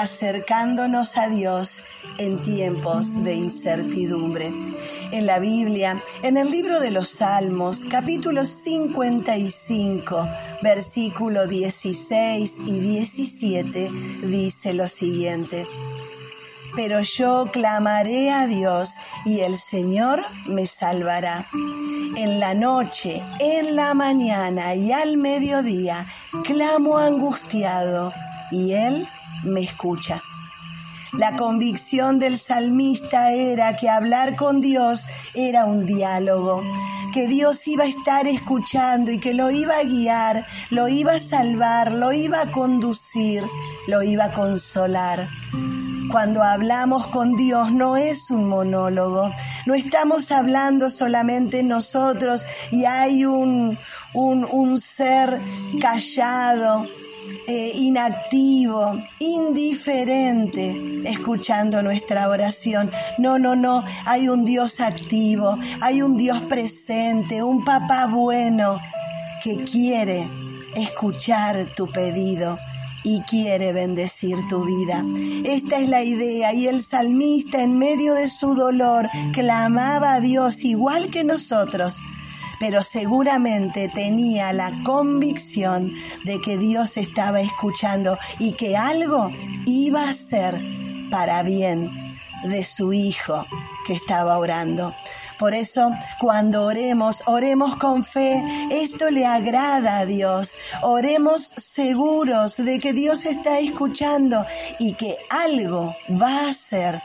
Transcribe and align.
acercándonos 0.00 1.16
a 1.16 1.28
Dios 1.28 1.82
en 2.18 2.40
tiempos 2.44 3.22
de 3.24 3.34
incertidumbre. 3.34 4.52
En 5.10 5.26
la 5.26 5.40
Biblia, 5.40 6.00
en 6.22 6.36
el 6.36 6.52
libro 6.52 6.78
de 6.78 6.92
los 6.92 7.08
Salmos, 7.08 7.84
capítulo 7.84 8.44
55, 8.44 10.28
versículo 10.62 11.48
16 11.48 12.58
y 12.66 12.78
17, 12.78 13.90
dice 14.22 14.72
lo 14.72 14.86
siguiente. 14.86 15.66
Pero 16.76 17.00
yo 17.00 17.46
clamaré 17.52 18.30
a 18.30 18.46
Dios 18.46 18.94
y 19.24 19.40
el 19.40 19.58
Señor 19.58 20.22
me 20.46 20.68
salvará. 20.68 21.48
En 22.16 22.38
la 22.38 22.54
noche, 22.54 23.24
en 23.40 23.74
la 23.74 23.94
mañana 23.94 24.76
y 24.76 24.92
al 24.92 25.16
mediodía, 25.16 26.06
clamo 26.44 26.98
angustiado 26.98 28.12
y 28.52 28.74
Él 28.74 29.08
me 29.44 29.60
escucha. 29.60 30.22
La 31.12 31.36
convicción 31.36 32.18
del 32.18 32.38
salmista 32.38 33.32
era 33.32 33.76
que 33.76 33.88
hablar 33.88 34.36
con 34.36 34.60
Dios 34.60 35.06
era 35.34 35.64
un 35.64 35.86
diálogo, 35.86 36.62
que 37.14 37.26
Dios 37.26 37.66
iba 37.66 37.84
a 37.84 37.88
estar 37.88 38.26
escuchando 38.26 39.10
y 39.10 39.18
que 39.18 39.32
lo 39.32 39.50
iba 39.50 39.78
a 39.78 39.84
guiar, 39.84 40.46
lo 40.68 40.86
iba 40.88 41.12
a 41.12 41.20
salvar, 41.20 41.92
lo 41.92 42.12
iba 42.12 42.42
a 42.42 42.50
conducir, 42.50 43.42
lo 43.86 44.02
iba 44.02 44.26
a 44.26 44.32
consolar. 44.34 45.28
Cuando 46.10 46.42
hablamos 46.42 47.06
con 47.08 47.36
Dios 47.36 47.72
no 47.72 47.96
es 47.96 48.30
un 48.30 48.48
monólogo, 48.48 49.30
no 49.66 49.74
estamos 49.74 50.30
hablando 50.30 50.88
solamente 50.88 51.62
nosotros 51.62 52.46
y 52.70 52.86
hay 52.86 53.26
un, 53.26 53.78
un, 54.14 54.80
ser 54.80 55.40
callado, 55.80 56.86
eh, 57.50 57.72
inactivo, 57.76 59.00
indiferente, 59.18 61.00
escuchando 61.06 61.82
nuestra 61.82 62.28
oración. 62.28 62.90
No, 63.16 63.38
no, 63.38 63.56
no, 63.56 63.84
hay 64.04 64.28
un 64.28 64.44
Dios 64.44 64.80
activo, 64.80 65.58
hay 65.80 66.02
un 66.02 66.18
Dios 66.18 66.42
presente, 66.42 67.42
un 67.42 67.64
papá 67.64 68.04
bueno 68.04 68.78
que 69.42 69.64
quiere 69.64 70.28
escuchar 70.76 71.74
tu 71.74 71.86
pedido 71.86 72.58
y 73.02 73.22
quiere 73.22 73.72
bendecir 73.72 74.36
tu 74.48 74.66
vida. 74.66 75.02
Esta 75.42 75.78
es 75.78 75.88
la 75.88 76.02
idea 76.02 76.52
y 76.52 76.66
el 76.66 76.82
salmista 76.82 77.62
en 77.62 77.78
medio 77.78 78.12
de 78.12 78.28
su 78.28 78.54
dolor 78.54 79.08
clamaba 79.32 80.14
a 80.14 80.20
Dios 80.20 80.64
igual 80.64 81.08
que 81.08 81.24
nosotros 81.24 81.98
pero 82.60 82.82
seguramente 82.82 83.88
tenía 83.88 84.52
la 84.52 84.72
convicción 84.84 85.92
de 86.24 86.40
que 86.40 86.56
Dios 86.56 86.96
estaba 86.96 87.40
escuchando 87.40 88.18
y 88.38 88.52
que 88.52 88.76
algo 88.76 89.30
iba 89.66 90.08
a 90.08 90.12
ser 90.12 90.60
para 91.10 91.42
bien 91.42 91.90
de 92.44 92.64
su 92.64 92.92
hijo 92.92 93.46
que 93.86 93.94
estaba 93.94 94.38
orando. 94.38 94.94
Por 95.38 95.54
eso, 95.54 95.90
cuando 96.20 96.64
oremos, 96.64 97.22
oremos 97.26 97.76
con 97.76 98.04
fe. 98.04 98.44
Esto 98.70 99.10
le 99.10 99.24
agrada 99.24 99.98
a 99.98 100.06
Dios. 100.06 100.56
Oremos 100.82 101.52
seguros 101.56 102.56
de 102.56 102.78
que 102.78 102.92
Dios 102.92 103.24
está 103.24 103.58
escuchando 103.58 104.44
y 104.78 104.94
que 104.94 105.16
algo 105.30 105.94
va 106.10 106.46
a 106.46 106.50
hacer 106.50 107.00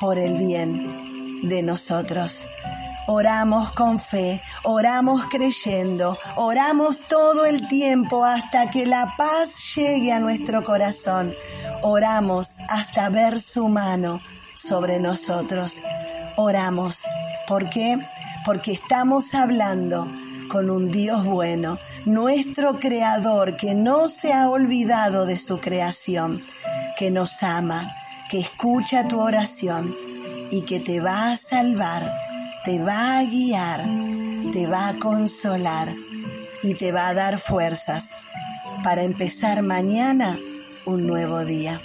por 0.00 0.18
el 0.18 0.34
bien 0.34 1.48
de 1.48 1.62
nosotros. 1.62 2.46
Oramos 3.12 3.72
con 3.72 3.98
fe, 3.98 4.40
oramos 4.62 5.24
creyendo, 5.24 6.16
oramos 6.36 7.00
todo 7.08 7.44
el 7.44 7.66
tiempo 7.66 8.24
hasta 8.24 8.70
que 8.70 8.86
la 8.86 9.14
paz 9.16 9.74
llegue 9.74 10.12
a 10.12 10.20
nuestro 10.20 10.62
corazón. 10.62 11.34
Oramos 11.82 12.58
hasta 12.68 13.08
ver 13.08 13.40
su 13.40 13.66
mano 13.66 14.20
sobre 14.54 15.00
nosotros. 15.00 15.82
Oramos. 16.36 17.02
¿Por 17.48 17.68
qué? 17.68 17.98
Porque 18.44 18.70
estamos 18.70 19.34
hablando 19.34 20.06
con 20.48 20.70
un 20.70 20.92
Dios 20.92 21.24
bueno, 21.24 21.80
nuestro 22.04 22.78
Creador 22.78 23.56
que 23.56 23.74
no 23.74 24.06
se 24.06 24.32
ha 24.32 24.48
olvidado 24.48 25.26
de 25.26 25.36
su 25.36 25.58
creación, 25.58 26.44
que 26.96 27.10
nos 27.10 27.42
ama, 27.42 27.92
que 28.30 28.38
escucha 28.38 29.08
tu 29.08 29.18
oración 29.18 29.96
y 30.52 30.62
que 30.62 30.78
te 30.78 31.00
va 31.00 31.32
a 31.32 31.36
salvar 31.36 32.29
te 32.64 32.78
va 32.78 33.18
a 33.18 33.24
guiar, 33.24 33.88
te 34.52 34.66
va 34.66 34.88
a 34.88 34.98
consolar 34.98 35.94
y 36.62 36.74
te 36.74 36.92
va 36.92 37.08
a 37.08 37.14
dar 37.14 37.38
fuerzas 37.38 38.10
para 38.84 39.02
empezar 39.02 39.62
mañana 39.62 40.38
un 40.84 41.06
nuevo 41.06 41.44
día. 41.44 41.80